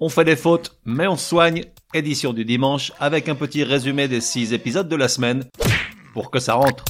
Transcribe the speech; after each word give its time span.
On 0.00 0.08
fait 0.08 0.24
des 0.24 0.36
fautes, 0.36 0.78
mais 0.84 1.08
on 1.08 1.16
soigne. 1.16 1.64
Édition 1.92 2.32
du 2.32 2.44
dimanche 2.44 2.92
avec 3.00 3.28
un 3.28 3.34
petit 3.34 3.64
résumé 3.64 4.06
des 4.06 4.20
6 4.20 4.52
épisodes 4.52 4.88
de 4.88 4.94
la 4.94 5.08
semaine 5.08 5.44
pour 6.12 6.30
que 6.30 6.38
ça 6.38 6.54
rentre. 6.54 6.84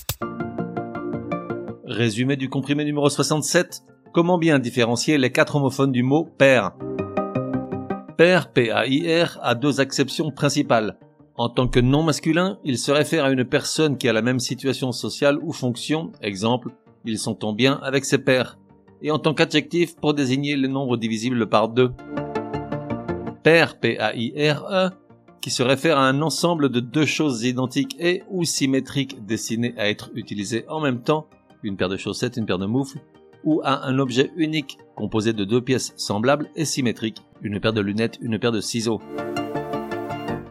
Résumé 1.86 2.36
du 2.36 2.50
comprimé 2.50 2.84
numéro 2.84 3.08
67. 3.08 3.80
Comment 4.12 4.36
bien 4.36 4.58
différencier 4.58 5.16
les 5.16 5.32
quatre 5.32 5.56
homophones 5.56 5.92
du 5.92 6.02
mot 6.02 6.28
père 6.36 6.72
Père, 8.18 8.52
P-A-I-R, 8.52 9.38
a 9.40 9.54
deux 9.54 9.80
acceptions 9.80 10.30
principales. 10.30 10.98
En 11.36 11.48
tant 11.48 11.68
que 11.68 11.80
non 11.80 12.02
masculin, 12.02 12.58
il 12.64 12.76
se 12.76 12.90
réfère 12.90 13.24
à 13.24 13.30
une 13.30 13.44
personne 13.44 13.96
qui 13.96 14.08
a 14.08 14.12
la 14.12 14.22
même 14.22 14.40
situation 14.40 14.92
sociale 14.92 15.38
ou 15.40 15.52
fonction, 15.52 16.10
exemple, 16.20 16.70
ils 17.06 17.18
sont 17.18 17.44
en 17.44 17.54
bien 17.54 17.78
avec 17.82 18.04
ses 18.04 18.18
pairs, 18.18 18.58
et 19.00 19.12
en 19.12 19.20
tant 19.20 19.32
qu'adjectif 19.32 19.94
pour 19.96 20.12
désigner 20.14 20.56
le 20.56 20.68
nombre 20.68 20.96
divisible 20.96 21.48
par 21.48 21.68
deux. 21.68 21.92
Pair, 23.48 23.78
P-A-I-R-E, 23.80 24.90
qui 25.40 25.48
se 25.48 25.62
réfère 25.62 25.96
à 25.96 26.06
un 26.06 26.20
ensemble 26.20 26.68
de 26.68 26.80
deux 26.80 27.06
choses 27.06 27.44
identiques 27.44 27.96
et 27.98 28.22
ou 28.28 28.44
symétriques 28.44 29.24
destinées 29.24 29.72
à 29.78 29.88
être 29.88 30.10
utilisées 30.14 30.66
en 30.68 30.80
même 30.80 31.00
temps, 31.00 31.28
une 31.62 31.78
paire 31.78 31.88
de 31.88 31.96
chaussettes, 31.96 32.36
une 32.36 32.44
paire 32.44 32.58
de 32.58 32.66
moufles, 32.66 32.98
ou 33.44 33.62
à 33.64 33.86
un 33.86 33.98
objet 33.98 34.30
unique 34.36 34.76
composé 34.96 35.32
de 35.32 35.44
deux 35.44 35.62
pièces 35.62 35.94
semblables 35.96 36.50
et 36.56 36.66
symétriques, 36.66 37.22
une 37.40 37.58
paire 37.58 37.72
de 37.72 37.80
lunettes, 37.80 38.18
une 38.20 38.38
paire 38.38 38.52
de 38.52 38.60
ciseaux. 38.60 39.00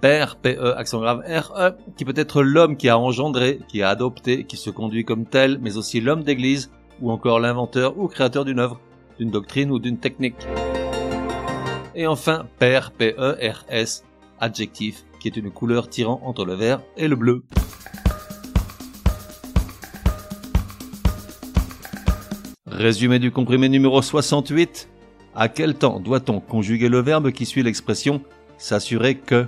Père, 0.01 0.37
P-E, 0.37 0.75
accent 0.75 0.99
grave, 0.99 1.19
R-E, 1.19 1.73
qui 1.97 2.03
peut 2.03 2.13
être 2.15 2.41
l'homme 2.41 2.77
qui 2.77 2.89
a 2.89 2.97
engendré, 2.97 3.59
qui 3.67 3.83
a 3.83 3.89
adopté, 3.89 4.45
qui 4.45 4.57
se 4.57 4.71
conduit 4.71 5.05
comme 5.05 5.27
tel, 5.27 5.59
mais 5.61 5.77
aussi 5.77 6.01
l'homme 6.01 6.23
d'église, 6.23 6.71
ou 6.99 7.11
encore 7.11 7.39
l'inventeur 7.39 7.95
ou 7.99 8.07
créateur 8.07 8.43
d'une 8.43 8.57
œuvre, 8.57 8.81
d'une 9.19 9.29
doctrine 9.29 9.69
ou 9.69 9.77
d'une 9.77 9.99
technique. 9.99 10.47
Et 11.99 12.05
enfin, 12.05 12.45
père, 12.59 12.91
P-E-R-S, 12.91 14.03
adjectif, 14.39 15.03
qui 15.19 15.29
est 15.29 15.35
une 15.35 15.49
couleur 15.49 15.89
tirant 15.89 16.21
entre 16.23 16.45
le 16.45 16.53
vert 16.53 16.79
et 16.95 17.07
le 17.07 17.15
bleu. 17.15 17.43
Résumé 22.67 23.17
du 23.17 23.31
comprimé 23.31 23.67
numéro 23.67 23.99
68. 24.03 24.89
À 25.33 25.49
quel 25.49 25.73
temps 25.73 25.99
doit-on 25.99 26.39
conjuguer 26.39 26.87
le 26.87 26.99
verbe 26.99 27.31
qui 27.31 27.47
suit 27.47 27.63
l'expression 27.63 28.21
s'assurer 28.59 29.15
que 29.15 29.47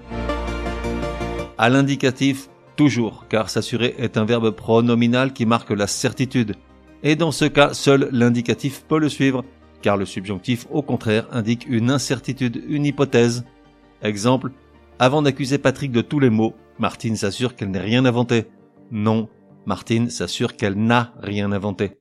À 1.59 1.70
l'indicatif, 1.70 2.50
toujours, 2.75 3.27
car 3.30 3.52
s'assurer 3.52 3.94
est 4.00 4.17
un 4.17 4.25
verbe 4.25 4.50
pronominal 4.50 5.33
qui 5.33 5.45
marque 5.45 5.70
la 5.70 5.86
certitude. 5.86 6.55
Et 7.03 7.16
dans 7.16 7.31
ce 7.31 7.45
cas, 7.45 7.75
seul 7.75 8.09
l'indicatif 8.11 8.86
peut 8.88 8.97
le 8.97 9.08
suivre, 9.09 9.45
car 9.81 9.97
le 9.97 10.05
subjonctif, 10.05 10.67
au 10.72 10.81
contraire, 10.81 11.27
indique 11.31 11.66
une 11.67 11.91
incertitude, 11.91 12.63
une 12.67 12.85
hypothèse. 12.85 13.45
Exemple, 14.02 14.52
avant 14.99 15.21
d'accuser 15.21 15.58
Patrick 15.58 15.91
de 15.91 16.02
tous 16.02 16.19
les 16.19 16.30
maux, 16.30 16.53
Martine 16.77 17.16
s'assure 17.16 17.55
qu'elle 17.55 17.71
n'a 17.71 17.81
rien 17.81 18.05
inventé. 18.05 18.45
Non, 18.91 19.30
Martine 19.66 20.09
s'assure 20.09 20.55
qu'elle 20.55 20.75
n'a 20.75 21.13
rien 21.21 21.52
inventé. 21.52 21.91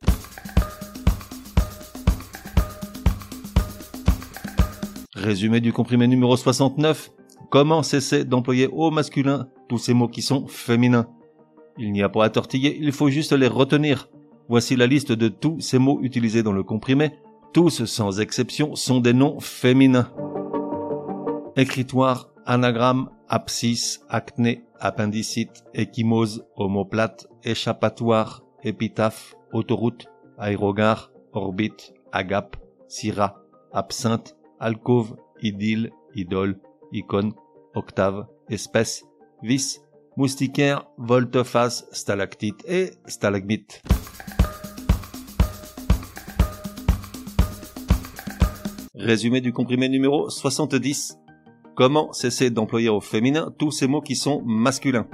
Résumé 5.15 5.61
du 5.61 5.73
comprimé 5.73 6.07
numéro 6.07 6.37
69. 6.37 7.11
Comment 7.51 7.83
cesser 7.83 8.25
d'employer 8.25 8.69
au 8.69 8.91
masculin 8.91 9.49
tous 9.69 9.79
ces 9.79 9.95
mots 9.95 10.09
qui 10.09 10.23
sont 10.23 10.47
féminins? 10.47 11.09
Il 11.77 11.93
n'y 11.93 12.03
a 12.03 12.09
pas 12.09 12.25
à 12.25 12.31
tortiller, 12.31 12.77
il 12.81 12.93
faut 12.93 13.11
juste 13.11 13.33
les 13.33 13.49
retenir. 13.49 14.09
Voici 14.49 14.77
la 14.77 14.87
liste 14.87 15.13
de 15.13 15.29
tous 15.29 15.61
ces 15.61 15.79
mots 15.79 16.01
utilisés 16.03 16.43
dans 16.43 16.53
le 16.53 16.63
comprimé. 16.63 17.13
Tous, 17.53 17.85
sans 17.87 18.21
exception, 18.21 18.75
sont 18.77 19.01
des 19.01 19.15
noms 19.15 19.41
féminins. 19.41 20.13
Écritoire, 21.57 22.31
anagramme, 22.45 23.11
abscisse, 23.29 24.01
acné, 24.09 24.65
appendicite, 24.79 25.65
échymose, 25.75 26.45
homoplate, 26.57 27.27
échappatoire, 27.45 28.45
épitaphe, 28.65 29.35
autoroute, 29.53 30.09
aérogare, 30.37 31.11
orbite, 31.33 31.95
agape, 32.13 32.57
syrah, 32.87 33.43
absinthe, 33.73 34.37
alcôve, 34.61 35.17
idylle, 35.41 35.91
idole, 36.15 36.61
icône, 36.93 37.33
octave, 37.75 38.27
espèce, 38.51 39.05
vis, 39.43 39.81
moustiquaire, 40.17 40.87
volte-face, 40.99 41.87
stalactite 41.93 42.65
et 42.69 42.93
stalagmite. 43.07 43.83
Résumé 48.99 49.41
du 49.41 49.53
comprimé 49.53 49.89
numéro 49.89 50.29
70. 50.29 51.21
Comment 51.77 52.13
cesser 52.13 52.51
d'employer 52.51 52.89
au 52.89 53.01
féminin 53.01 53.55
tous 53.57 53.71
ces 53.71 53.87
mots 53.87 54.01
qui 54.01 54.17
sont 54.17 54.43
masculins? 54.45 55.07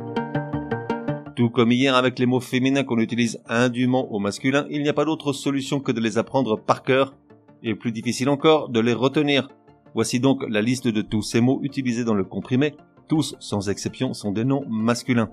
Tout 1.36 1.50
comme 1.50 1.70
hier 1.70 1.94
avec 1.94 2.18
les 2.18 2.24
mots 2.24 2.40
féminins 2.40 2.82
qu'on 2.82 2.98
utilise 2.98 3.42
indûment 3.46 4.10
au 4.10 4.18
masculin, 4.20 4.66
il 4.70 4.82
n'y 4.82 4.88
a 4.88 4.94
pas 4.94 5.04
d'autre 5.04 5.34
solution 5.34 5.80
que 5.80 5.92
de 5.92 6.00
les 6.00 6.16
apprendre 6.16 6.58
par 6.58 6.82
cœur, 6.82 7.14
et 7.62 7.74
plus 7.74 7.92
difficile 7.92 8.30
encore, 8.30 8.70
de 8.70 8.80
les 8.80 8.94
retenir. 8.94 9.48
Voici 9.92 10.18
donc 10.18 10.42
la 10.48 10.62
liste 10.62 10.88
de 10.88 11.02
tous 11.02 11.20
ces 11.20 11.42
mots 11.42 11.60
utilisés 11.62 12.04
dans 12.04 12.14
le 12.14 12.24
comprimé, 12.24 12.74
tous 13.06 13.36
sans 13.38 13.68
exception 13.68 14.14
sont 14.14 14.32
des 14.32 14.44
noms 14.44 14.64
masculins. 14.66 15.30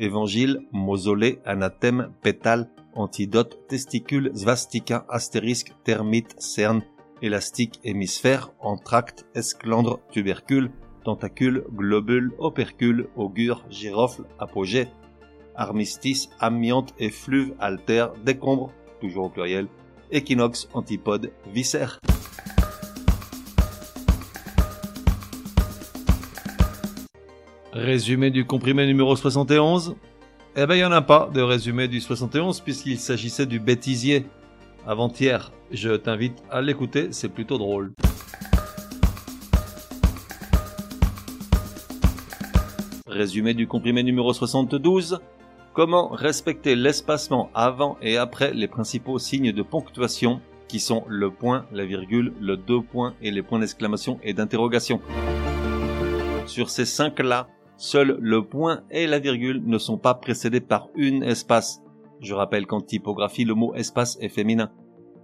Évangile, 0.00 0.58
mausolée, 0.72 1.38
anathème, 1.44 2.10
pétale, 2.20 2.68
antidote, 2.96 3.60
testicule, 3.68 4.32
svastika, 4.34 5.06
astérisque, 5.08 5.72
termite, 5.84 6.34
cerne, 6.38 6.82
élastique, 7.22 7.80
hémisphère, 7.84 8.50
entracte, 8.60 9.26
esclandre, 9.34 10.00
tubercule, 10.10 10.70
tentacule, 11.04 11.64
globule, 11.72 12.32
opercule, 12.38 13.08
augure, 13.16 13.64
girofle, 13.70 14.24
apogée, 14.38 14.88
armistice, 15.54 16.28
amiante, 16.40 16.94
effluve, 16.98 17.54
altère, 17.58 18.12
décombre, 18.24 18.72
toujours 19.00 19.26
au 19.26 19.28
pluriel, 19.30 19.68
équinoxe, 20.10 20.68
antipode, 20.74 21.32
viscère. 21.52 22.00
Résumé 27.72 28.30
du 28.30 28.46
comprimé 28.46 28.86
numéro 28.86 29.14
71 29.16 29.96
Eh 30.56 30.64
ben 30.66 30.74
il 30.74 30.78
n'y 30.78 30.84
en 30.84 30.92
a 30.92 31.02
pas 31.02 31.30
de 31.32 31.42
résumé 31.42 31.88
du 31.88 32.00
71 32.00 32.60
puisqu'il 32.60 32.98
s'agissait 32.98 33.44
du 33.44 33.60
bêtisier. 33.60 34.24
Avant-hier, 34.88 35.50
je 35.72 35.96
t'invite 35.96 36.44
à 36.48 36.60
l'écouter, 36.60 37.08
c'est 37.10 37.28
plutôt 37.28 37.58
drôle. 37.58 37.92
Résumé 43.08 43.54
du 43.54 43.66
comprimé 43.66 44.04
numéro 44.04 44.32
72. 44.32 45.18
Comment 45.72 46.08
respecter 46.10 46.76
l'espacement 46.76 47.50
avant 47.52 47.98
et 48.00 48.16
après 48.16 48.54
les 48.54 48.68
principaux 48.68 49.18
signes 49.18 49.50
de 49.50 49.62
ponctuation 49.62 50.40
qui 50.68 50.78
sont 50.78 51.02
le 51.08 51.32
point, 51.32 51.66
la 51.72 51.84
virgule, 51.84 52.32
le 52.40 52.56
deux 52.56 52.80
points 52.80 53.14
et 53.20 53.32
les 53.32 53.42
points 53.42 53.58
d'exclamation 53.58 54.20
et 54.22 54.34
d'interrogation. 54.34 55.00
Sur 56.46 56.70
ces 56.70 56.84
cinq-là, 56.84 57.48
seuls 57.76 58.18
le 58.20 58.44
point 58.44 58.82
et 58.92 59.08
la 59.08 59.18
virgule 59.18 59.62
ne 59.66 59.78
sont 59.78 59.98
pas 59.98 60.14
précédés 60.14 60.60
par 60.60 60.90
une 60.94 61.24
espace. 61.24 61.82
Je 62.20 62.34
rappelle 62.34 62.66
qu'en 62.66 62.80
typographie, 62.80 63.44
le 63.44 63.54
mot 63.54 63.74
espace 63.74 64.18
est 64.20 64.28
féminin. 64.28 64.70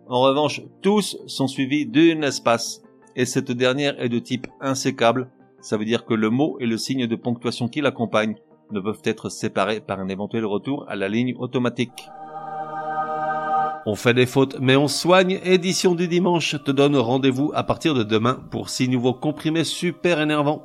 En 0.08 0.20
revanche, 0.20 0.62
tous 0.82 1.16
sont 1.26 1.48
suivis 1.48 1.86
d'une 1.86 2.24
espace, 2.24 2.82
et 3.16 3.24
cette 3.24 3.52
dernière 3.52 4.00
est 4.00 4.08
de 4.08 4.18
type 4.18 4.46
insécable, 4.60 5.30
ça 5.62 5.76
veut 5.76 5.84
dire 5.84 6.04
que 6.04 6.14
le 6.14 6.28
mot 6.28 6.56
et 6.58 6.66
le 6.66 6.76
signe 6.76 7.06
de 7.06 7.16
ponctuation 7.16 7.68
qui 7.68 7.80
l'accompagne 7.80 8.34
ne 8.72 8.80
peuvent 8.80 9.02
être 9.04 9.28
séparés 9.28 9.80
par 9.80 10.00
un 10.00 10.08
éventuel 10.08 10.44
retour 10.44 10.84
à 10.88 10.96
la 10.96 11.08
ligne 11.08 11.36
automatique. 11.38 12.08
On 13.86 13.94
fait 13.94 14.14
des 14.14 14.26
fautes, 14.26 14.58
mais 14.60 14.76
on 14.76 14.88
soigne. 14.88 15.40
Édition 15.44 15.94
du 15.94 16.08
dimanche 16.08 16.56
te 16.64 16.70
donne 16.72 16.96
rendez-vous 16.96 17.52
à 17.54 17.62
partir 17.62 17.94
de 17.94 18.02
demain 18.02 18.42
pour 18.50 18.70
six 18.70 18.88
nouveaux 18.88 19.14
comprimés 19.14 19.64
super 19.64 20.20
énervants. 20.20 20.64